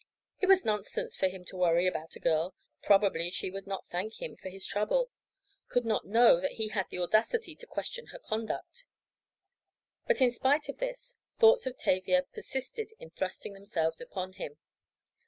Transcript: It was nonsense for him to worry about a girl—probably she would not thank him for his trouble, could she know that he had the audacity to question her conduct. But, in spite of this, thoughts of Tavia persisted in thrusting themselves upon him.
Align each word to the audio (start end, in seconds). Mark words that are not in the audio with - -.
It 0.39 0.47
was 0.47 0.65
nonsense 0.65 1.15
for 1.15 1.27
him 1.27 1.45
to 1.45 1.55
worry 1.55 1.85
about 1.85 2.15
a 2.15 2.19
girl—probably 2.19 3.29
she 3.29 3.51
would 3.51 3.67
not 3.67 3.85
thank 3.85 4.19
him 4.19 4.35
for 4.35 4.49
his 4.49 4.65
trouble, 4.65 5.11
could 5.67 5.83
she 5.83 6.07
know 6.09 6.41
that 6.41 6.53
he 6.53 6.69
had 6.69 6.87
the 6.89 6.97
audacity 6.97 7.55
to 7.57 7.67
question 7.67 8.07
her 8.07 8.17
conduct. 8.17 8.85
But, 10.07 10.19
in 10.19 10.31
spite 10.31 10.69
of 10.69 10.79
this, 10.79 11.17
thoughts 11.37 11.67
of 11.67 11.77
Tavia 11.77 12.23
persisted 12.33 12.93
in 12.97 13.11
thrusting 13.11 13.53
themselves 13.53 14.01
upon 14.01 14.33
him. 14.33 14.57